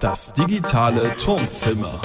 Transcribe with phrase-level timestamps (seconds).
[0.00, 2.00] Das digitale Turmzimmer.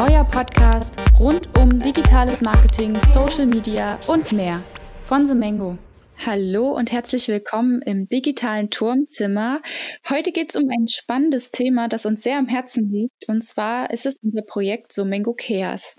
[0.00, 4.62] Euer Podcast rund um digitales Marketing, Social Media und mehr
[5.02, 5.78] von Sumengo.
[6.24, 9.60] Hallo und herzlich willkommen im digitalen Turmzimmer.
[10.08, 13.28] Heute geht es um ein spannendes Thema, das uns sehr am Herzen liegt.
[13.28, 15.96] Und zwar ist es unser Projekt Sumengo Chaos.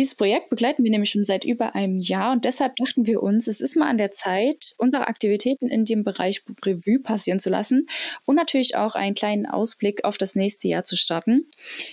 [0.00, 3.46] Dieses Projekt begleiten wir nämlich schon seit über einem Jahr und deshalb dachten wir uns,
[3.48, 7.86] es ist mal an der Zeit, unsere Aktivitäten in dem Bereich Revue passieren zu lassen
[8.24, 11.50] und natürlich auch einen kleinen Ausblick auf das nächste Jahr zu starten.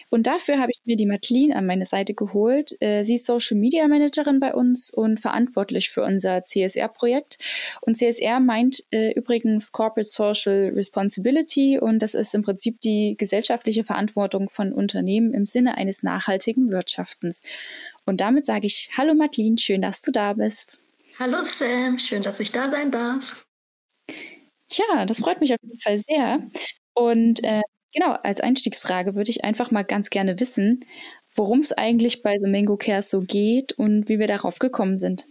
[0.09, 2.77] Und dafür habe ich mir die Madeline an meine Seite geholt.
[2.79, 7.39] Äh, sie ist Social Media Managerin bei uns und verantwortlich für unser CSR-Projekt.
[7.81, 13.83] Und CSR meint äh, übrigens Corporate Social Responsibility und das ist im Prinzip die gesellschaftliche
[13.83, 17.41] Verantwortung von Unternehmen im Sinne eines nachhaltigen Wirtschaftens.
[18.07, 20.79] Und damit sage ich Hallo Madeline, schön, dass du da bist.
[21.19, 23.45] Hallo Sam, schön, dass ich da sein darf.
[24.71, 26.39] Ja, das freut mich auf jeden Fall sehr.
[26.93, 27.61] Und äh,
[27.93, 30.85] genau, als Einstiegsfrage würde ich einfach mal ganz gerne wissen,
[31.35, 35.25] worum es eigentlich bei so Mango Cares so geht und wie wir darauf gekommen sind.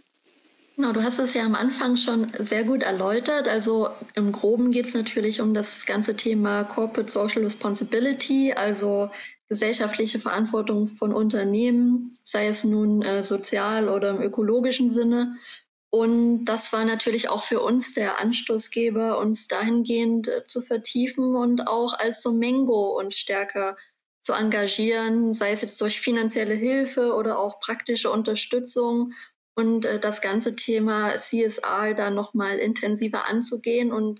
[0.75, 3.47] Genau, du hast es ja am Anfang schon sehr gut erläutert.
[3.47, 9.09] Also im Groben geht es natürlich um das ganze Thema Corporate Social Responsibility, also
[9.49, 15.35] gesellschaftliche Verantwortung von Unternehmen, sei es nun äh, sozial oder im ökologischen Sinne.
[15.89, 21.67] Und das war natürlich auch für uns der Anstoßgeber, uns dahingehend äh, zu vertiefen und
[21.67, 23.77] auch als Somengo uns stärker
[24.21, 29.13] zu engagieren, sei es jetzt durch finanzielle Hilfe oder auch praktische Unterstützung
[29.55, 33.93] und äh, das ganze Thema CSR da nochmal intensiver anzugehen.
[33.93, 34.19] Und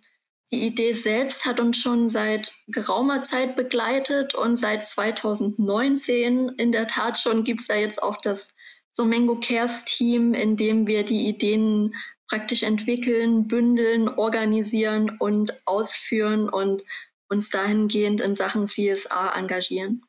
[0.51, 6.87] die Idee selbst hat uns schon seit geraumer Zeit begleitet und seit 2019 in der
[6.87, 8.49] Tat schon gibt es ja jetzt auch das
[8.93, 11.93] Somengo Cares Team, in dem wir die Ideen
[12.29, 16.83] praktisch entwickeln, bündeln, organisieren und ausführen und
[17.29, 20.01] uns dahingehend in Sachen CSR engagieren.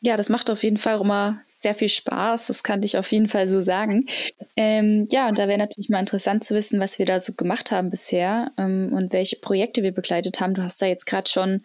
[0.00, 3.28] Ja, das macht auf jeden Fall immer sehr viel Spaß, das kann ich auf jeden
[3.28, 4.06] Fall so sagen.
[4.56, 7.70] Ähm, ja, und da wäre natürlich mal interessant zu wissen, was wir da so gemacht
[7.70, 10.54] haben bisher ähm, und welche Projekte wir begleitet haben.
[10.54, 11.62] Du hast da jetzt gerade schon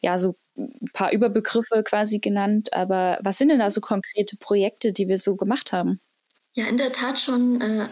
[0.00, 4.92] ja so ein paar Überbegriffe quasi genannt, aber was sind denn da so konkrete Projekte,
[4.92, 6.00] die wir so gemacht haben?
[6.54, 7.88] Ja, in der Tat schon äh,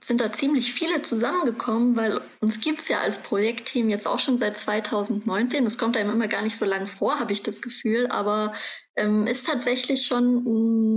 [0.00, 4.38] sind da ziemlich viele zusammengekommen, weil uns gibt es ja als Projektteam jetzt auch schon
[4.38, 5.64] seit 2019.
[5.64, 8.52] Das kommt einem immer gar nicht so lang vor, habe ich das Gefühl, aber
[8.96, 10.46] ähm, ist tatsächlich schon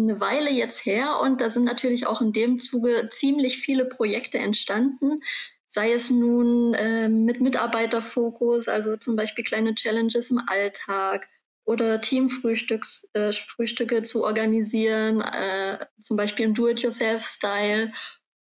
[0.09, 4.37] eine Weile jetzt her und da sind natürlich auch in dem Zuge ziemlich viele Projekte
[4.37, 5.21] entstanden.
[5.67, 11.25] Sei es nun äh, mit Mitarbeiterfokus, also zum Beispiel kleine Challenges im Alltag
[11.65, 17.91] oder Teamfrühstücke äh, zu organisieren, äh, zum Beispiel im Do-it-yourself-Style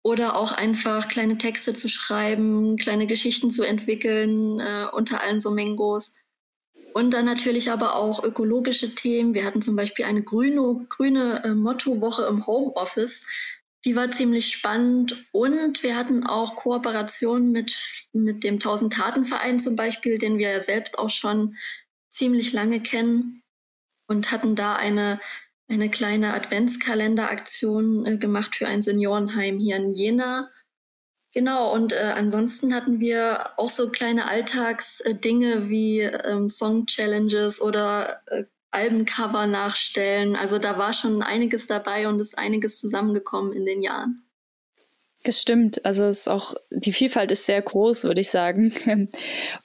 [0.03, 5.51] oder auch einfach kleine Texte zu schreiben, kleine Geschichten zu entwickeln äh, unter allen so
[5.51, 6.17] Mengos.
[6.93, 9.35] Und dann natürlich aber auch ökologische Themen.
[9.35, 13.27] Wir hatten zum Beispiel eine grüne, grüne äh, Mottowoche im Homeoffice.
[13.85, 15.25] Die war ziemlich spannend.
[15.33, 17.75] Und wir hatten auch Kooperationen mit,
[18.13, 21.57] mit dem Tausend Taten Verein zum Beispiel, den wir ja selbst auch schon
[22.11, 23.43] ziemlich lange kennen
[24.07, 25.19] und hatten da eine
[25.73, 30.51] eine kleine Adventskalenderaktion äh, gemacht für ein Seniorenheim hier in Jena.
[31.35, 38.45] Genau, und äh, ansonsten hatten wir auch so kleine Alltagsdinge wie ähm, Song-Challenges oder äh,
[38.71, 40.37] Albencover nachstellen.
[40.37, 44.22] Also da war schon einiges dabei und ist einiges zusammengekommen in den Jahren.
[45.25, 45.85] Das stimmt.
[45.85, 48.73] Also es ist auch, die Vielfalt ist sehr groß, würde ich sagen.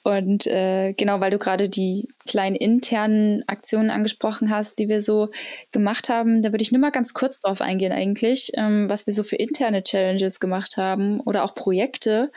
[0.04, 5.30] Und äh, genau, weil du gerade die kleinen internen Aktionen angesprochen hast, die wir so
[5.72, 9.12] gemacht haben, da würde ich nur mal ganz kurz drauf eingehen eigentlich, ähm, was wir
[9.12, 12.30] so für interne Challenges gemacht haben oder auch Projekte,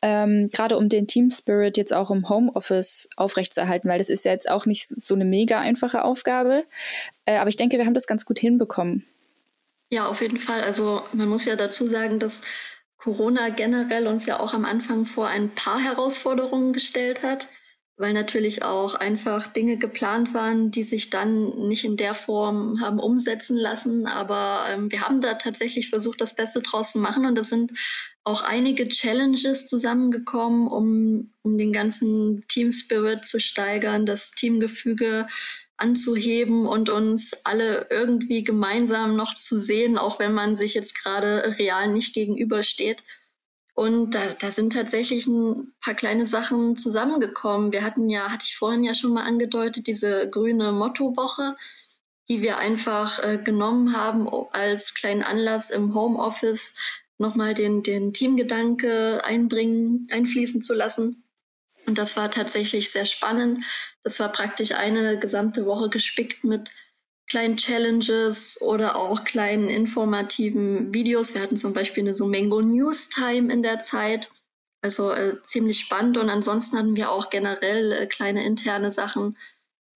[0.00, 4.30] ähm, gerade um den Team Spirit jetzt auch im Homeoffice aufrechtzuerhalten, weil das ist ja
[4.30, 6.64] jetzt auch nicht so eine mega einfache Aufgabe.
[7.24, 9.06] Äh, aber ich denke, wir haben das ganz gut hinbekommen.
[9.90, 10.62] Ja, auf jeden Fall.
[10.62, 12.42] Also man muss ja dazu sagen, dass
[12.96, 17.48] Corona generell uns ja auch am Anfang vor ein paar Herausforderungen gestellt hat,
[17.96, 23.00] weil natürlich auch einfach Dinge geplant waren, die sich dann nicht in der Form haben
[23.00, 24.06] umsetzen lassen.
[24.06, 27.26] Aber ähm, wir haben da tatsächlich versucht, das Beste draus zu machen.
[27.26, 27.72] Und da sind
[28.22, 35.26] auch einige Challenges zusammengekommen, um, um den ganzen Team Spirit zu steigern, das Teamgefüge
[35.80, 41.56] anzuheben und uns alle irgendwie gemeinsam noch zu sehen, auch wenn man sich jetzt gerade
[41.58, 43.02] real nicht gegenübersteht.
[43.74, 47.72] Und da, da sind tatsächlich ein paar kleine Sachen zusammengekommen.
[47.72, 51.56] Wir hatten ja, hatte ich vorhin ja schon mal angedeutet, diese grüne Mottowoche,
[52.28, 56.74] die wir einfach äh, genommen haben als kleinen Anlass im Homeoffice
[57.18, 61.24] nochmal den, den Teamgedanke einbringen, einfließen zu lassen.
[61.90, 63.64] Und das war tatsächlich sehr spannend.
[64.04, 66.70] Das war praktisch eine gesamte Woche gespickt mit
[67.28, 71.34] kleinen Challenges oder auch kleinen informativen Videos.
[71.34, 74.30] Wir hatten zum Beispiel eine so Mango News Time in der Zeit.
[74.82, 76.16] Also äh, ziemlich spannend.
[76.16, 79.36] Und ansonsten hatten wir auch generell äh, kleine interne Sachen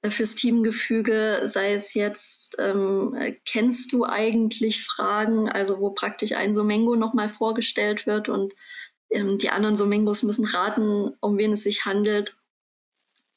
[0.03, 6.33] äh, fürs Teamgefüge, sei es jetzt, ähm, äh, kennst du eigentlich Fragen, also wo praktisch
[6.33, 8.53] ein Somengo nochmal vorgestellt wird und
[9.15, 12.37] ähm, die anderen Somengos müssen raten, um wen es sich handelt.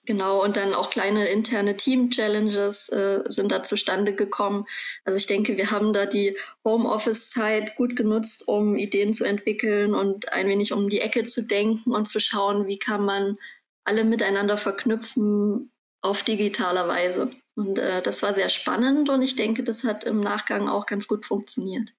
[0.08, 4.66] Genau, und dann auch kleine interne Team-Challenges äh, sind da zustande gekommen.
[5.04, 10.32] Also ich denke, wir haben da die Homeoffice-Zeit gut genutzt, um Ideen zu entwickeln und
[10.32, 13.38] ein wenig um die Ecke zu denken und zu schauen, wie kann man
[13.84, 15.72] alle miteinander verknüpfen
[16.02, 17.32] auf digitaler Weise.
[17.56, 21.10] Und äh, das war sehr spannend und ich denke, das hat im Nachgang auch ganz
[21.10, 21.94] gut funktioniert.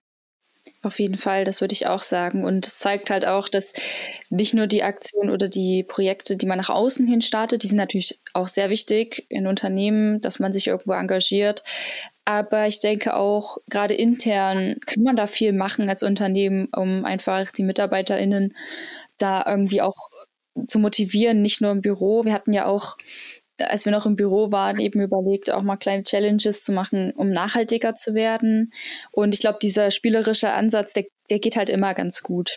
[0.81, 2.45] Auf jeden Fall, das würde ich auch sagen.
[2.45, 3.73] Und es zeigt halt auch, dass
[4.31, 7.79] nicht nur die Aktionen oder die Projekte, die man nach außen hin startet, die sind
[7.79, 11.65] natürlich auch sehr wichtig in Unternehmen, dass man sich irgendwo engagiert.
[12.25, 17.51] Aber ich denke auch, gerade intern kann man da viel machen als Unternehmen, um einfach
[17.51, 18.55] die MitarbeiterInnen
[19.17, 20.11] da irgendwie auch
[20.69, 22.25] zu motivieren, nicht nur im Büro.
[22.25, 22.97] Wir hatten ja auch
[23.61, 27.31] als wir noch im Büro waren, eben überlegt, auch mal kleine Challenges zu machen, um
[27.31, 28.73] nachhaltiger zu werden.
[29.11, 32.57] Und ich glaube, dieser spielerische Ansatz, der, der geht halt immer ganz gut.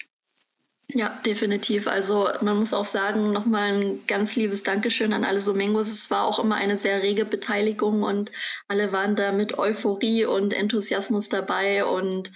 [0.94, 1.88] Ja, definitiv.
[1.88, 5.88] Also man muss auch sagen, nochmal ein ganz liebes Dankeschön an alle Somengos.
[5.88, 8.31] Es war auch immer eine sehr rege Beteiligung und
[8.68, 12.31] alle waren da mit Euphorie und Enthusiasmus dabei und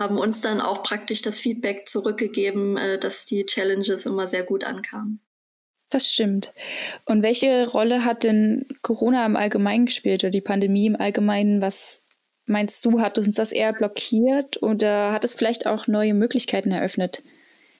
[0.00, 4.64] haben uns dann auch praktisch das Feedback zurückgegeben, äh, dass die Challenges immer sehr gut
[4.64, 5.20] ankamen.
[5.90, 6.52] Das stimmt.
[7.04, 11.60] Und welche Rolle hat denn Corona im Allgemeinen gespielt oder die Pandemie im Allgemeinen?
[11.60, 12.02] Was
[12.46, 17.22] meinst du, hat uns das eher blockiert oder hat es vielleicht auch neue Möglichkeiten eröffnet?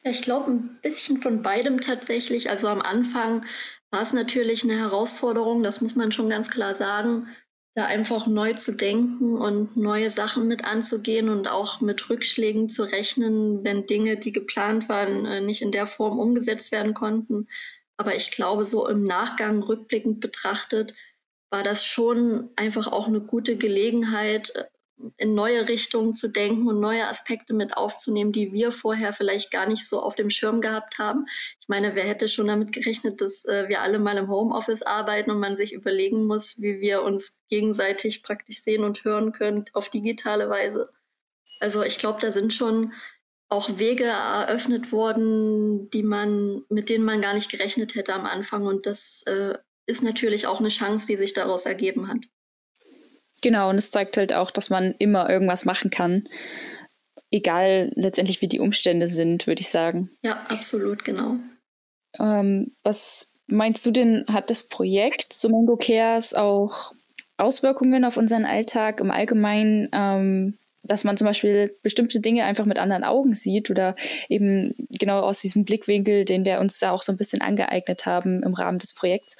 [0.02, 2.50] Ich glaube, ein bisschen von beidem tatsächlich.
[2.50, 3.44] Also am Anfang
[3.90, 7.28] war es natürlich eine Herausforderung, das muss man schon ganz klar sagen,
[7.74, 12.82] da einfach neu zu denken und neue Sachen mit anzugehen und auch mit Rückschlägen zu
[12.82, 17.46] rechnen, wenn Dinge, die geplant waren, äh, nicht in der Form umgesetzt werden konnten.
[18.00, 20.94] Aber ich glaube, so im Nachgang rückblickend betrachtet,
[21.50, 24.64] war das schon einfach auch eine gute Gelegenheit, äh,
[25.18, 29.66] in neue Richtungen zu denken und neue Aspekte mit aufzunehmen, die wir vorher vielleicht gar
[29.66, 31.26] nicht so auf dem Schirm gehabt haben.
[31.60, 35.30] Ich meine, wer hätte schon damit gerechnet, dass äh, wir alle mal im Homeoffice arbeiten
[35.30, 39.90] und man sich überlegen muss, wie wir uns gegenseitig praktisch sehen und hören können auf
[39.90, 40.90] digitale Weise.
[41.58, 42.94] Also ich glaube, da sind schon
[43.50, 48.64] auch Wege eröffnet worden, die man, mit denen man gar nicht gerechnet hätte am Anfang.
[48.64, 52.18] Und das äh, ist natürlich auch eine Chance, die sich daraus ergeben hat.
[53.42, 56.28] Genau, und es zeigt halt auch, dass man immer irgendwas machen kann.
[57.32, 60.10] Egal letztendlich, wie die Umstände sind, würde ich sagen.
[60.22, 61.36] Ja, absolut, genau.
[62.18, 66.92] Ähm, was meinst du denn, hat das Projekt Sumongo Cares auch
[67.36, 69.88] Auswirkungen auf unseren Alltag im Allgemeinen?
[69.92, 73.94] Ähm, dass man zum Beispiel bestimmte Dinge einfach mit anderen Augen sieht oder
[74.28, 78.42] eben genau aus diesem Blickwinkel, den wir uns da auch so ein bisschen angeeignet haben
[78.42, 79.36] im Rahmen des Projekts.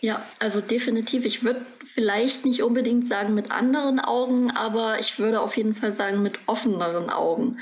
[0.00, 1.24] Ja, also definitiv.
[1.24, 5.94] Ich würde vielleicht nicht unbedingt sagen mit anderen Augen, aber ich würde auf jeden Fall
[5.94, 7.58] sagen mit offeneren Augen.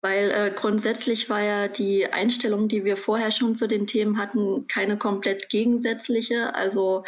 [0.00, 4.66] Weil äh, grundsätzlich war ja die Einstellung, die wir vorher schon zu den Themen hatten,
[4.66, 6.54] keine komplett gegensätzliche.
[6.54, 7.04] Also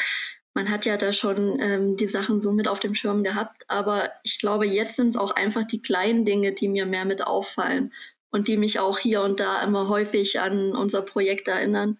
[0.55, 4.11] man hat ja da schon ähm, die Sachen so mit auf dem Schirm gehabt, aber
[4.23, 7.93] ich glaube, jetzt sind es auch einfach die kleinen Dinge, die mir mehr mit auffallen
[8.31, 11.99] und die mich auch hier und da immer häufig an unser Projekt erinnern.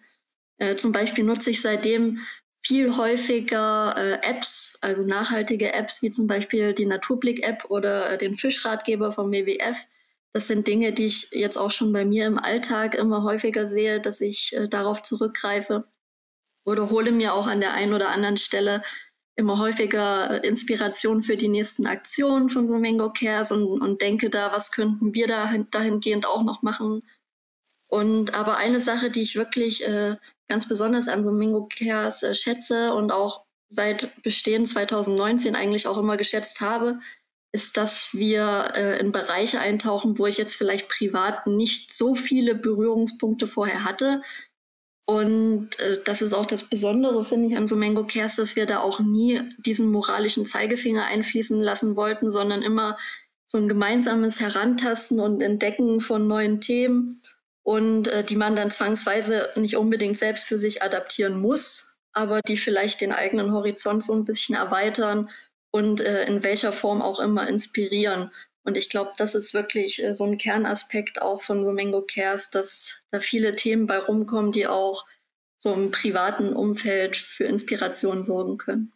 [0.57, 2.19] Äh, zum Beispiel nutze ich seitdem
[2.61, 8.35] viel häufiger äh, Apps, also nachhaltige Apps, wie zum Beispiel die Naturblick-App oder äh, den
[8.35, 9.77] Fischratgeber vom WWF.
[10.31, 13.99] Das sind Dinge, die ich jetzt auch schon bei mir im Alltag immer häufiger sehe,
[13.99, 15.85] dass ich äh, darauf zurückgreife
[16.65, 18.81] oder hole mir auch an der einen oder anderen Stelle
[19.35, 24.51] immer häufiger Inspiration für die nächsten Aktionen von so Mango Cares und, und denke da,
[24.51, 27.01] was könnten wir da dahingehend auch noch machen.
[27.87, 30.15] Und aber eine Sache, die ich wirklich äh,
[30.47, 35.97] ganz besonders an so Mango Cares äh, schätze und auch seit Bestehen 2019 eigentlich auch
[35.97, 36.99] immer geschätzt habe,
[37.51, 42.55] ist, dass wir äh, in Bereiche eintauchen, wo ich jetzt vielleicht privat nicht so viele
[42.55, 44.21] Berührungspunkte vorher hatte,
[45.05, 48.65] und äh, das ist auch das Besondere, finde ich, an so Mango Cares, dass wir
[48.65, 52.97] da auch nie diesen moralischen Zeigefinger einfließen lassen wollten, sondern immer
[53.45, 57.21] so ein gemeinsames Herantasten und Entdecken von neuen Themen
[57.63, 62.57] und äh, die man dann zwangsweise nicht unbedingt selbst für sich adaptieren muss, aber die
[62.57, 65.29] vielleicht den eigenen Horizont so ein bisschen erweitern
[65.71, 68.31] und äh, in welcher Form auch immer inspirieren.
[68.65, 72.49] Und ich glaube, das ist wirklich äh, so ein Kernaspekt auch von so Mango Cares,
[72.49, 75.05] dass da viele Themen bei rumkommen, die auch
[75.57, 78.93] so im privaten Umfeld für Inspiration sorgen können.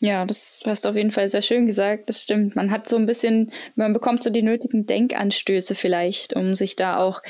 [0.00, 2.08] Ja, das hast du auf jeden Fall sehr schön gesagt.
[2.08, 2.54] Das stimmt.
[2.54, 6.98] Man hat so ein bisschen, man bekommt so die nötigen Denkanstöße vielleicht, um sich da
[6.98, 7.20] auch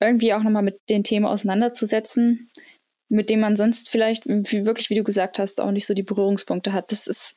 [0.00, 2.50] irgendwie auch nochmal mit den Themen auseinanderzusetzen,
[3.10, 6.72] mit denen man sonst vielleicht wirklich, wie du gesagt hast, auch nicht so die Berührungspunkte
[6.72, 6.90] hat.
[6.90, 7.36] Das ist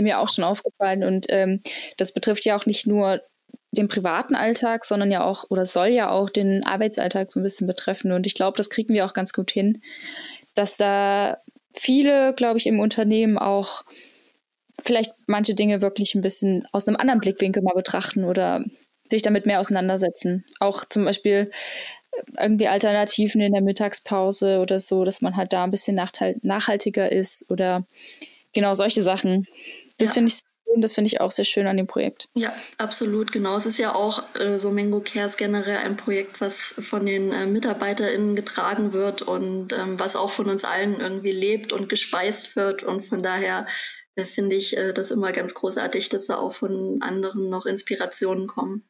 [0.00, 1.60] mir auch schon aufgefallen und ähm,
[1.96, 3.20] das betrifft ja auch nicht nur
[3.72, 7.66] den privaten Alltag, sondern ja auch oder soll ja auch den Arbeitsalltag so ein bisschen
[7.66, 8.12] betreffen.
[8.12, 9.82] Und ich glaube, das kriegen wir auch ganz gut hin,
[10.54, 11.38] dass da
[11.74, 13.82] viele, glaube ich, im Unternehmen auch
[14.82, 18.64] vielleicht manche Dinge wirklich ein bisschen aus einem anderen Blickwinkel mal betrachten oder
[19.10, 20.44] sich damit mehr auseinandersetzen.
[20.60, 21.50] Auch zum Beispiel
[22.38, 25.96] irgendwie Alternativen in der Mittagspause oder so, dass man halt da ein bisschen
[26.42, 27.86] nachhaltiger ist oder
[28.54, 29.46] genau solche Sachen.
[29.98, 30.14] Das ja.
[30.14, 30.40] finde ich
[30.76, 32.28] das finde ich auch sehr schön an dem Projekt.
[32.34, 33.56] Ja, absolut, genau.
[33.56, 37.46] Es ist ja auch äh, so Mango Cares generell ein Projekt, was von den äh,
[37.46, 42.82] MitarbeiterInnen getragen wird und ähm, was auch von uns allen irgendwie lebt und gespeist wird.
[42.82, 43.66] Und von daher
[44.16, 48.46] äh, finde ich äh, das immer ganz großartig, dass da auch von anderen noch Inspirationen
[48.46, 48.84] kommen.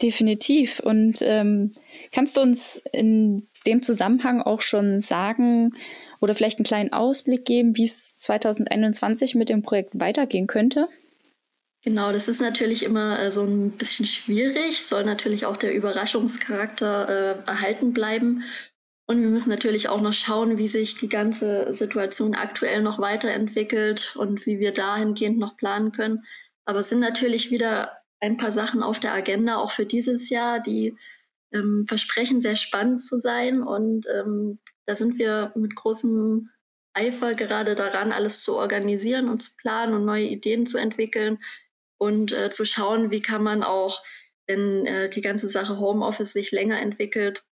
[0.00, 0.80] Definitiv.
[0.80, 1.72] Und ähm,
[2.10, 5.74] kannst du uns in dem Zusammenhang auch schon sagen
[6.20, 10.88] oder vielleicht einen kleinen Ausblick geben, wie es 2021 mit dem Projekt weitergehen könnte?
[11.84, 17.08] Genau, das ist natürlich immer äh, so ein bisschen schwierig, soll natürlich auch der Überraschungscharakter
[17.08, 18.42] äh, erhalten bleiben.
[19.06, 24.16] Und wir müssen natürlich auch noch schauen, wie sich die ganze Situation aktuell noch weiterentwickelt
[24.16, 26.24] und wie wir dahingehend noch planen können.
[26.66, 30.60] Aber es sind natürlich wieder ein paar Sachen auf der Agenda, auch für dieses Jahr,
[30.60, 30.94] die
[31.54, 33.62] ähm, versprechen sehr spannend zu sein.
[33.62, 34.58] Und ähm,
[34.88, 36.48] da sind wir mit großem
[36.94, 41.38] Eifer gerade daran, alles zu organisieren und zu planen und neue Ideen zu entwickeln
[41.98, 44.02] und äh, zu schauen, wie kann man auch,
[44.46, 47.44] wenn äh, die ganze Sache Homeoffice sich länger entwickelt,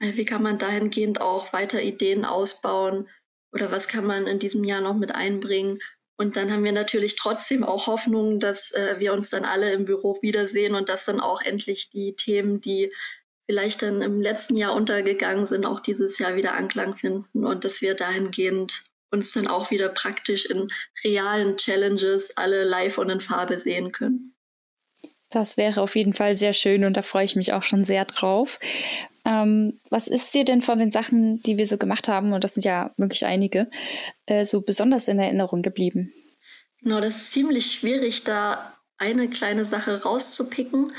[0.00, 3.10] äh, wie kann man dahingehend auch weiter Ideen ausbauen
[3.52, 5.78] oder was kann man in diesem Jahr noch mit einbringen.
[6.16, 9.84] Und dann haben wir natürlich trotzdem auch Hoffnung, dass äh, wir uns dann alle im
[9.84, 12.90] Büro wiedersehen und dass dann auch endlich die Themen, die
[13.46, 17.82] vielleicht dann im letzten Jahr untergegangen sind, auch dieses Jahr wieder Anklang finden und dass
[17.82, 20.68] wir dahingehend uns dann auch wieder praktisch in
[21.04, 24.34] realen Challenges alle live und in Farbe sehen können.
[25.30, 28.04] Das wäre auf jeden Fall sehr schön und da freue ich mich auch schon sehr
[28.04, 28.58] drauf.
[29.24, 32.54] Ähm, was ist dir denn von den Sachen, die wir so gemacht haben, und das
[32.54, 33.68] sind ja wirklich einige,
[34.26, 36.12] äh, so besonders in Erinnerung geblieben?
[36.82, 40.92] Genau, das ist ziemlich schwierig, da eine kleine Sache rauszupicken.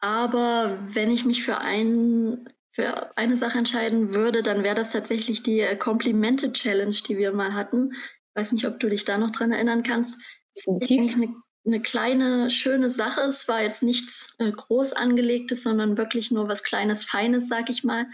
[0.00, 5.42] Aber wenn ich mich für, ein, für eine Sache entscheiden würde, dann wäre das tatsächlich
[5.42, 7.92] die äh, Komplimente-Challenge, die wir mal hatten.
[7.92, 10.20] Ich weiß nicht, ob du dich da noch dran erinnern kannst.
[10.56, 11.16] Definitiv.
[11.16, 11.34] Eine,
[11.64, 13.22] eine kleine, schöne Sache.
[13.22, 17.84] Es war jetzt nichts äh, groß angelegtes, sondern wirklich nur was Kleines, Feines, sag ich
[17.84, 18.06] mal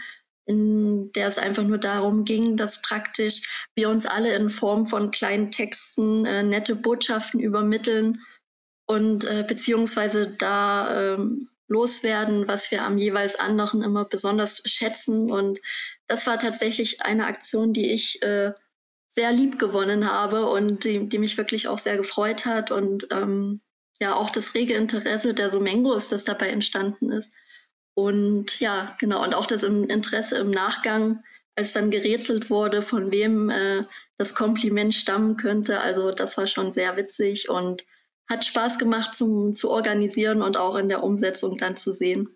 [0.45, 5.11] in der es einfach nur darum ging, dass praktisch wir uns alle in Form von
[5.11, 8.21] kleinen Texten äh, nette Botschaften übermitteln
[8.85, 15.31] und äh, beziehungsweise da ähm, loswerden, was wir am jeweils anderen immer besonders schätzen.
[15.31, 15.59] Und
[16.07, 18.53] das war tatsächlich eine Aktion, die ich äh,
[19.09, 22.71] sehr lieb gewonnen habe und die, die mich wirklich auch sehr gefreut hat.
[22.71, 23.61] Und ähm,
[23.99, 27.33] ja, auch das rege Interesse der Sumengos, das dabei entstanden ist.
[27.95, 31.23] Und ja, genau, und auch das Interesse im Nachgang,
[31.55, 33.81] als dann gerätselt wurde, von wem äh,
[34.17, 35.79] das Kompliment stammen könnte.
[35.79, 37.83] Also das war schon sehr witzig und
[38.29, 42.29] hat Spaß gemacht zum, zu organisieren und auch in der Umsetzung dann zu sehen.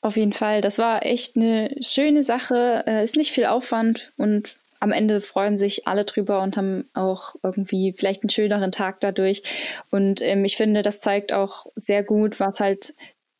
[0.00, 2.84] Auf jeden Fall, das war echt eine schöne Sache.
[2.86, 7.34] Äh, ist nicht viel Aufwand und am Ende freuen sich alle drüber und haben auch
[7.42, 9.42] irgendwie vielleicht einen schöneren Tag dadurch.
[9.90, 12.94] Und ähm, ich finde, das zeigt auch sehr gut, was halt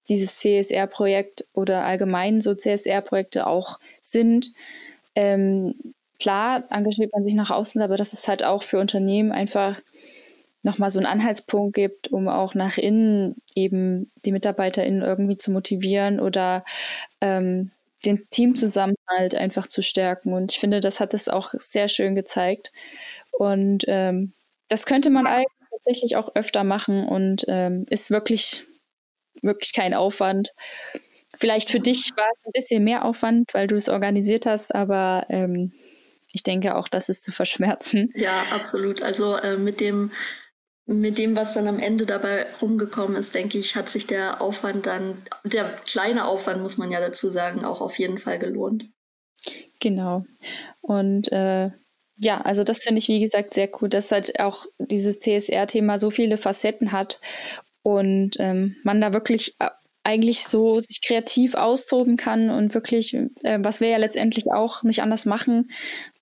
[0.08, 4.52] dieses CSR-Projekt oder allgemein so CSR-Projekte auch sind.
[5.14, 5.74] Ähm,
[6.18, 9.76] klar engagiert man sich nach außen, aber das ist halt auch für Unternehmen einfach
[10.66, 16.18] nochmal so einen Anhaltspunkt gibt, um auch nach innen eben die MitarbeiterInnen irgendwie zu motivieren
[16.18, 16.64] oder
[17.20, 17.70] ähm,
[18.04, 20.34] den Teamzusammenhalt einfach zu stärken.
[20.34, 22.72] Und ich finde, das hat es auch sehr schön gezeigt.
[23.30, 24.32] Und ähm,
[24.68, 28.66] das könnte man eigentlich tatsächlich auch öfter machen und ähm, ist wirklich,
[29.42, 30.52] wirklich kein Aufwand.
[31.38, 35.26] Vielleicht für dich war es ein bisschen mehr Aufwand, weil du es organisiert hast, aber
[35.28, 35.72] ähm,
[36.32, 38.12] ich denke auch, das ist zu verschmerzen.
[38.16, 39.02] Ja, absolut.
[39.02, 40.10] Also äh, mit dem
[40.86, 44.86] mit dem, was dann am Ende dabei rumgekommen ist, denke ich, hat sich der Aufwand
[44.86, 48.84] dann, der kleine Aufwand, muss man ja dazu sagen, auch auf jeden Fall gelohnt.
[49.80, 50.24] Genau.
[50.80, 51.70] Und äh,
[52.16, 56.10] ja, also das finde ich, wie gesagt, sehr cool, dass halt auch dieses CSR-Thema so
[56.10, 57.20] viele Facetten hat
[57.82, 59.56] und ähm, man da wirklich
[60.02, 65.02] eigentlich so sich kreativ austoben kann und wirklich, äh, was wir ja letztendlich auch nicht
[65.02, 65.68] anders machen.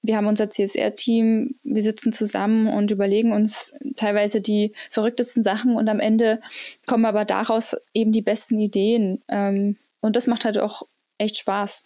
[0.05, 5.89] Wir haben unser CSR-Team, wir sitzen zusammen und überlegen uns teilweise die verrücktesten Sachen und
[5.89, 6.43] am Ende
[6.87, 9.23] kommen aber daraus eben die besten Ideen.
[9.29, 10.83] Ähm, und das macht halt auch
[11.17, 11.85] echt Spaß.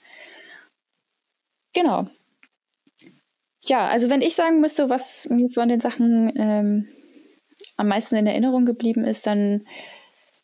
[1.73, 2.09] Genau.
[3.63, 6.89] Ja, also wenn ich sagen müsste, was mir von den Sachen ähm,
[7.77, 9.65] am meisten in Erinnerung geblieben ist, dann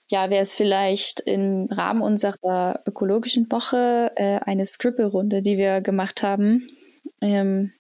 [0.07, 6.23] ja, wäre es vielleicht im Rahmen unserer ökologischen Woche äh, eine Scribble-Runde, die wir gemacht
[6.23, 6.69] haben,
[7.25, 7.73] ähm,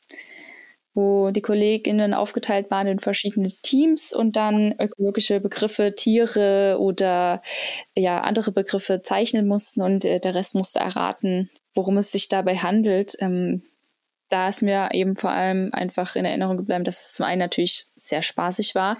[0.94, 7.42] wo die KollegInnen aufgeteilt waren in verschiedene Teams und dann ökologische Begriffe, Tiere oder
[7.96, 12.56] ja, andere Begriffe zeichnen mussten und äh, der Rest musste erraten, worum es sich dabei
[12.56, 13.16] handelt.
[13.18, 13.62] Ähm,
[14.28, 17.86] da ist mir eben vor allem einfach in Erinnerung geblieben, dass es zum einen natürlich
[17.96, 18.98] sehr spaßig war,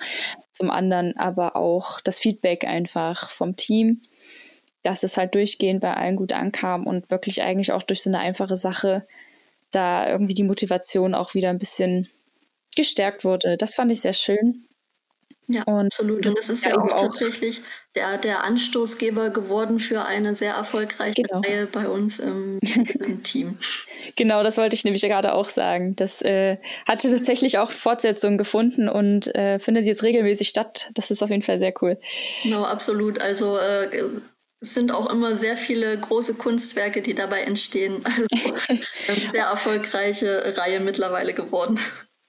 [0.53, 4.03] zum anderen aber auch das Feedback einfach vom Team,
[4.83, 8.19] dass es halt durchgehend bei allen gut ankam und wirklich eigentlich auch durch so eine
[8.19, 9.05] einfache Sache
[9.75, 12.09] da irgendwie die Motivation auch wieder ein bisschen
[12.76, 13.57] gestärkt wurde.
[13.57, 14.64] Das fand ich sehr schön.
[15.47, 16.25] Ja, und absolut.
[16.26, 17.61] Und das ist ja auch, auch tatsächlich
[17.95, 21.40] der, der Anstoßgeber geworden für eine sehr erfolgreiche genau.
[21.40, 22.59] Reihe bei uns im,
[23.00, 23.59] im Team.
[24.16, 25.97] Genau, das wollte ich nämlich gerade auch sagen.
[25.97, 30.90] Das äh, hatte tatsächlich auch Fortsetzungen gefunden und äh, findet jetzt regelmäßig statt.
[30.95, 31.99] Das ist auf jeden Fall sehr cool.
[32.43, 33.21] Genau, absolut.
[33.21, 33.90] Also äh,
[34.64, 38.02] es sind auch immer sehr viele große Kunstwerke, die dabei entstehen.
[38.04, 38.26] Also
[39.09, 41.78] eine sehr erfolgreiche Reihe mittlerweile geworden.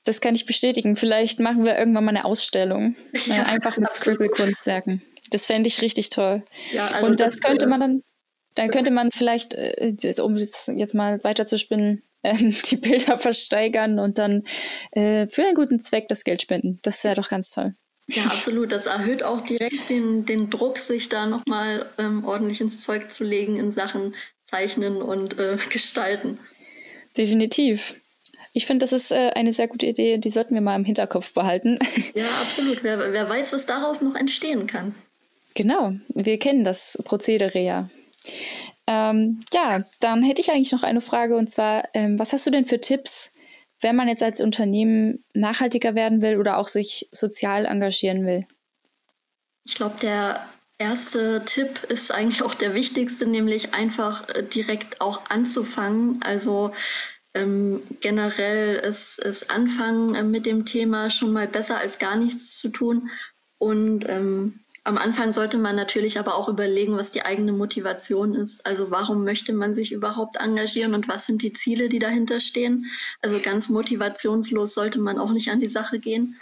[0.04, 0.98] Das kann ich bestätigen.
[0.98, 2.96] Vielleicht machen wir irgendwann mal eine Ausstellung.
[3.25, 5.01] Ja, einfach mit Scribble-Kunstwerken.
[5.32, 6.44] Das fände ich richtig toll.
[6.72, 8.01] Ja, also Und das, das könnte man dann,
[8.54, 12.36] dann könnte man vielleicht, äh, um jetzt, jetzt mal weiter zu spinnen, äh,
[12.70, 14.44] die Bilder versteigern und dann
[14.92, 16.80] äh, für einen guten Zweck das Geld spenden.
[16.84, 17.75] Das wäre doch ganz toll.
[18.08, 18.72] Ja, absolut.
[18.72, 23.24] Das erhöht auch direkt den, den Druck, sich da nochmal ähm, ordentlich ins Zeug zu
[23.24, 26.38] legen in Sachen Zeichnen und äh, Gestalten.
[27.18, 27.96] Definitiv.
[28.54, 31.34] Ich finde, das ist äh, eine sehr gute Idee, die sollten wir mal im Hinterkopf
[31.34, 31.80] behalten.
[32.14, 32.82] Ja, absolut.
[32.82, 34.96] Wer, wer weiß, was daraus noch entstehen kann.
[35.53, 37.90] Genau, wir kennen das Prozedere ja.
[38.88, 42.51] Ähm, ja, dann hätte ich eigentlich noch eine Frage und zwar, ähm, was hast du
[42.51, 43.32] denn für Tipps,
[43.81, 48.46] wenn man jetzt als Unternehmen nachhaltiger werden will oder auch sich sozial engagieren will?
[49.64, 50.46] Ich glaube, der
[50.77, 56.22] erste Tipp ist eigentlich auch der wichtigste, nämlich einfach äh, direkt auch anzufangen.
[56.22, 56.74] Also
[57.33, 62.59] ähm, generell ist, ist Anfangen äh, mit dem Thema schon mal besser als gar nichts
[62.59, 63.09] zu tun.
[63.57, 68.66] Und ähm, am Anfang sollte man natürlich aber auch überlegen, was die eigene Motivation ist.
[68.68, 72.86] Also warum möchte man sich überhaupt engagieren und was sind die Ziele, die dahinter stehen.
[73.22, 76.40] Also ganz motivationslos sollte man auch nicht an die Sache gehen.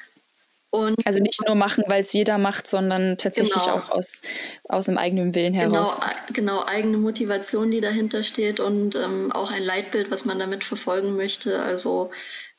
[0.72, 3.78] Und also nicht nur machen, weil es jeder macht, sondern tatsächlich genau.
[3.78, 4.22] auch aus,
[4.68, 6.00] aus dem eigenen Willen heraus.
[6.34, 10.66] Genau, genau, eigene Motivation, die dahinter steht und ähm, auch ein Leitbild, was man damit
[10.66, 11.62] verfolgen möchte.
[11.62, 12.12] Also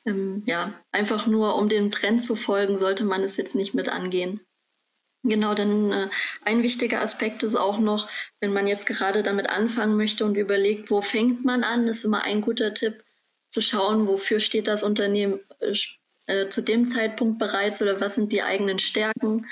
[0.06, 3.90] ähm, ja, einfach nur um dem Trend zu folgen, sollte man es jetzt nicht mit
[3.90, 4.40] angehen.
[5.26, 6.08] Genau, denn äh,
[6.44, 8.08] ein wichtiger Aspekt ist auch noch,
[8.40, 12.24] wenn man jetzt gerade damit anfangen möchte und überlegt, wo fängt man an, ist immer
[12.24, 13.02] ein guter Tipp
[13.48, 15.72] zu schauen, wofür steht das Unternehmen äh,
[16.26, 19.46] äh, zu dem Zeitpunkt bereits oder was sind die eigenen Stärken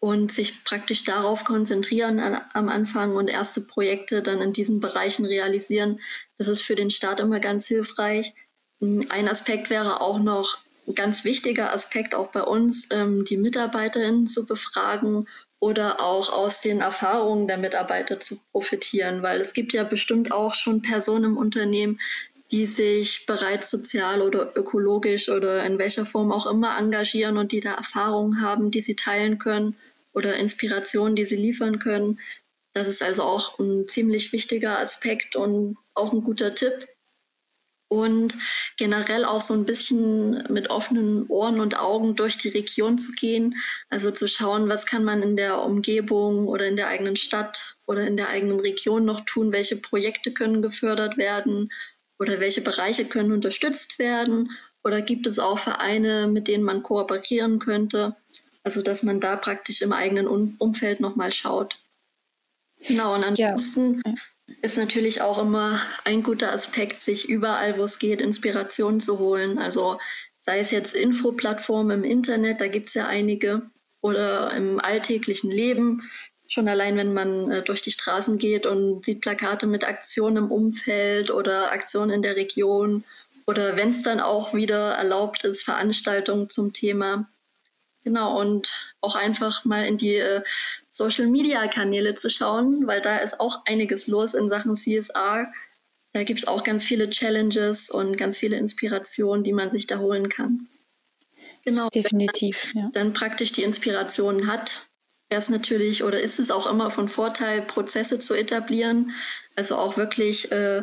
[0.00, 5.24] und sich praktisch darauf konzentrieren an, am Anfang und erste Projekte dann in diesen Bereichen
[5.24, 6.00] realisieren.
[6.36, 8.34] Das ist für den Start immer ganz hilfreich.
[8.80, 13.36] Hm, ein Aspekt wäre auch noch ein ganz wichtiger Aspekt auch bei uns, ähm, die
[13.36, 15.26] Mitarbeiterinnen zu befragen
[15.60, 20.54] oder auch aus den Erfahrungen der Mitarbeiter zu profitieren, weil es gibt ja bestimmt auch
[20.54, 22.00] schon Personen im Unternehmen,
[22.50, 27.60] die sich bereits sozial oder ökologisch oder in welcher Form auch immer engagieren und die
[27.60, 29.76] da Erfahrungen haben, die sie teilen können
[30.12, 32.20] oder Inspirationen, die sie liefern können.
[32.74, 36.88] Das ist also auch ein ziemlich wichtiger Aspekt und auch ein guter Tipp.
[37.92, 38.34] Und
[38.78, 43.56] generell auch so ein bisschen mit offenen Ohren und Augen durch die Region zu gehen.
[43.90, 48.06] Also zu schauen, was kann man in der Umgebung oder in der eigenen Stadt oder
[48.06, 51.70] in der eigenen Region noch tun, welche Projekte können gefördert werden
[52.18, 54.52] oder welche Bereiche können unterstützt werden?
[54.84, 58.16] Oder gibt es auch Vereine, mit denen man kooperieren könnte?
[58.64, 61.78] Also, dass man da praktisch im eigenen Umfeld nochmal schaut.
[62.86, 64.14] Genau, und ansonsten ja.
[64.60, 69.58] Ist natürlich auch immer ein guter Aspekt, sich überall, wo es geht, Inspiration zu holen.
[69.58, 69.98] Also
[70.38, 73.62] sei es jetzt Infoplattformen im Internet, da gibt es ja einige,
[74.02, 76.02] oder im alltäglichen Leben.
[76.48, 80.50] Schon allein, wenn man äh, durch die Straßen geht und sieht Plakate mit Aktionen im
[80.50, 83.04] Umfeld oder Aktionen in der Region
[83.46, 87.28] oder wenn es dann auch wieder erlaubt ist, Veranstaltungen zum Thema.
[88.04, 90.42] Genau, und auch einfach mal in die äh,
[90.88, 95.52] Social-Media-Kanäle zu schauen, weil da ist auch einiges los in Sachen CSR.
[96.12, 99.98] Da gibt es auch ganz viele Challenges und ganz viele Inspirationen, die man sich da
[99.98, 100.68] holen kann.
[101.64, 101.88] Genau.
[101.88, 102.74] Definitiv.
[102.74, 102.90] Man ja.
[102.92, 104.82] dann praktisch die Inspirationen hat,
[105.30, 109.12] wäre es natürlich oder ist es auch immer von Vorteil, Prozesse zu etablieren.
[109.54, 110.82] Also auch wirklich äh,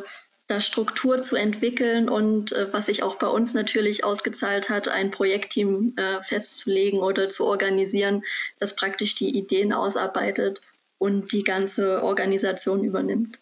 [0.49, 5.11] da Struktur zu entwickeln und äh, was sich auch bei uns natürlich ausgezahlt hat, ein
[5.11, 8.23] Projektteam äh, festzulegen oder zu organisieren,
[8.57, 10.59] das praktisch die Ideen ausarbeitet
[10.97, 13.39] und die ganze Organisation übernimmt.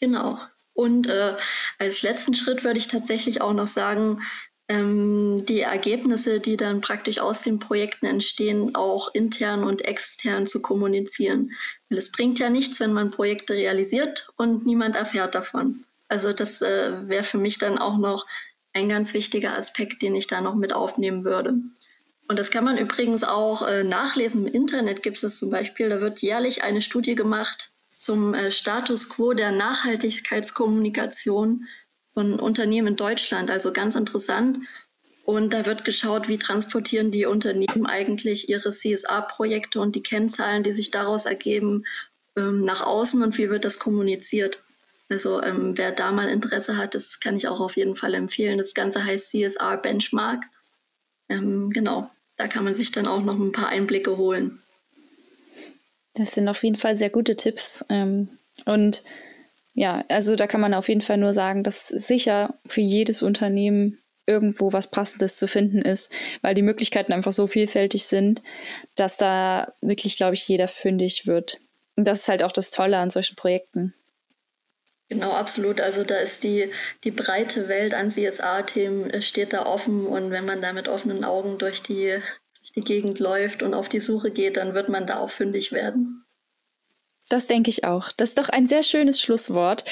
[0.00, 0.36] Genau.
[0.74, 1.36] Und äh,
[1.78, 4.20] als letzten Schritt würde ich tatsächlich auch noch sagen,
[4.66, 10.60] ähm, die Ergebnisse, die dann praktisch aus den Projekten entstehen, auch intern und extern zu
[10.60, 11.52] kommunizieren.
[11.88, 15.84] Weil es bringt ja nichts, wenn man Projekte realisiert und niemand erfährt davon.
[16.10, 18.26] Also das äh, wäre für mich dann auch noch
[18.72, 21.54] ein ganz wichtiger Aspekt, den ich da noch mit aufnehmen würde.
[22.28, 24.46] Und das kann man übrigens auch äh, nachlesen.
[24.46, 25.88] Im Internet gibt es zum Beispiel.
[25.88, 31.68] Da wird jährlich eine Studie gemacht zum äh, Status quo der Nachhaltigkeitskommunikation
[32.12, 33.48] von Unternehmen in Deutschland.
[33.48, 34.66] Also ganz interessant.
[35.24, 40.72] Und da wird geschaut, wie transportieren die Unternehmen eigentlich ihre CSA-Projekte und die Kennzahlen, die
[40.72, 41.84] sich daraus ergeben,
[42.36, 44.64] ähm, nach außen und wie wird das kommuniziert.
[45.10, 48.58] Also ähm, wer da mal Interesse hat, das kann ich auch auf jeden Fall empfehlen.
[48.58, 50.44] Das Ganze heißt CSR Benchmark.
[51.28, 54.62] Ähm, genau, da kann man sich dann auch noch ein paar Einblicke holen.
[56.14, 57.84] Das sind auf jeden Fall sehr gute Tipps.
[57.88, 58.30] Ähm,
[58.66, 59.02] und
[59.74, 63.98] ja, also da kann man auf jeden Fall nur sagen, dass sicher für jedes Unternehmen
[64.26, 68.42] irgendwo was Passendes zu finden ist, weil die Möglichkeiten einfach so vielfältig sind,
[68.94, 71.60] dass da wirklich, glaube ich, jeder fündig wird.
[71.96, 73.94] Und das ist halt auch das Tolle an solchen Projekten.
[75.10, 75.80] Genau, absolut.
[75.80, 76.70] Also da ist die,
[77.02, 81.24] die breite Welt an CSA-Themen äh, steht da offen und wenn man da mit offenen
[81.24, 82.18] Augen durch die,
[82.58, 85.72] durch die Gegend läuft und auf die Suche geht, dann wird man da auch fündig
[85.72, 86.24] werden.
[87.28, 88.12] Das denke ich auch.
[88.12, 89.84] Das ist doch ein sehr schönes Schlusswort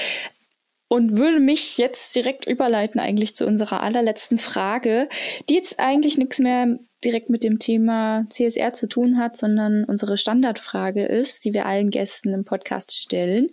[0.87, 5.09] und würde mich jetzt direkt überleiten eigentlich zu unserer allerletzten Frage,
[5.49, 10.19] die jetzt eigentlich nichts mehr direkt mit dem Thema CSR zu tun hat, sondern unsere
[10.19, 13.51] Standardfrage ist, die wir allen Gästen im Podcast stellen.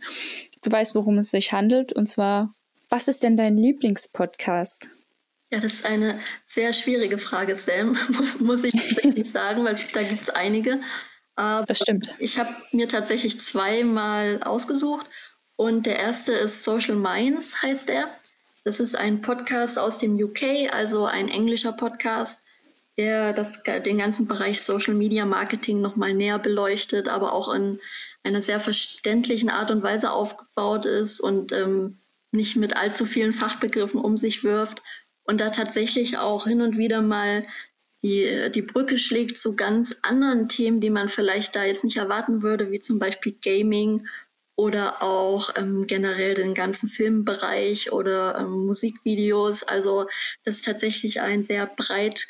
[0.66, 1.94] Du weißt, worum es sich handelt.
[1.94, 2.52] Und zwar,
[2.90, 4.90] was ist denn dein Lieblingspodcast?
[5.52, 7.96] Ja, das ist eine sehr schwierige Frage, Sam,
[8.40, 10.82] muss ich wirklich sagen, weil da gibt es einige.
[11.36, 12.16] Aber das stimmt.
[12.18, 15.06] Ich habe mir tatsächlich zweimal ausgesucht.
[15.56, 18.10] Und der erste ist Social Minds, heißt er.
[18.64, 22.44] Das ist ein Podcast aus dem UK, also ein englischer Podcast,
[22.98, 27.80] der das, den ganzen Bereich Social Media Marketing nochmal näher beleuchtet, aber auch in
[28.26, 32.00] einer sehr verständlichen Art und Weise aufgebaut ist und ähm,
[32.32, 34.82] nicht mit allzu vielen Fachbegriffen um sich wirft
[35.24, 37.46] und da tatsächlich auch hin und wieder mal
[38.04, 42.44] die, die Brücke schlägt zu ganz anderen Themen, die man vielleicht da jetzt nicht erwarten
[42.44, 44.08] würde, wie zum Beispiel Gaming
[44.56, 49.64] oder auch ähm, generell den ganzen Filmbereich oder ähm, Musikvideos.
[49.64, 50.06] Also
[50.44, 52.28] das ist tatsächlich ein sehr breit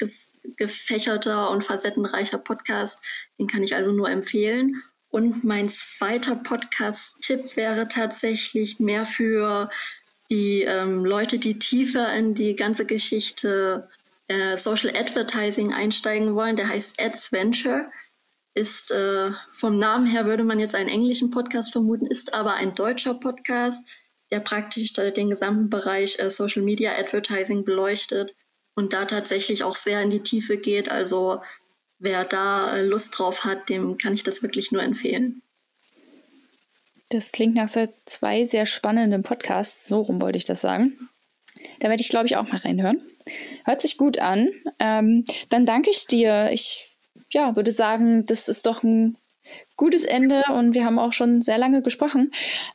[0.55, 3.03] gefächerter und facettenreicher Podcast.
[3.37, 4.81] Den kann ich also nur empfehlen.
[5.15, 9.69] Und mein zweiter Podcast-Tipp wäre tatsächlich mehr für
[10.29, 13.87] die ähm, Leute, die tiefer in die ganze Geschichte
[14.27, 16.57] äh, Social Advertising einsteigen wollen.
[16.57, 17.89] Der heißt Ads Venture.
[18.55, 22.75] Ist äh, vom Namen her würde man jetzt einen englischen Podcast vermuten, ist aber ein
[22.75, 23.87] deutscher Podcast,
[24.33, 28.35] der praktisch den gesamten Bereich äh, Social Media Advertising beleuchtet
[28.75, 30.91] und da tatsächlich auch sehr in die Tiefe geht.
[30.91, 31.39] Also
[32.05, 35.41] wer da äh, Lust drauf hat, dem kann ich das wirklich nur empfehlen.
[37.09, 37.69] Das klingt nach
[38.05, 39.87] zwei sehr spannenden Podcasts.
[39.87, 41.09] So rum wollte ich das sagen.
[41.79, 43.01] Da werde ich, glaube ich, auch mal reinhören.
[43.63, 44.49] Hört sich gut an.
[44.79, 46.49] Ähm, dann danke ich dir.
[46.51, 46.95] Ich
[47.31, 49.17] ja, würde sagen, das ist doch ein
[49.75, 52.31] gutes Ende und wir haben auch schon sehr lange gesprochen.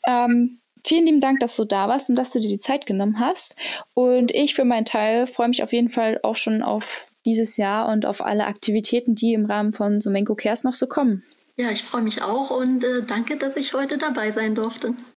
[0.06, 3.18] Ähm, vielen lieben Dank, dass du da warst und dass du dir die Zeit genommen
[3.18, 3.56] hast.
[3.94, 7.88] Und ich für meinen Teil freue mich auf jeden Fall auch schon auf dieses Jahr
[7.88, 11.22] und auf alle Aktivitäten, die im Rahmen von Sumenko Cares noch so kommen.
[11.56, 14.94] Ja, ich freue mich auch und äh, danke, dass ich heute dabei sein durfte.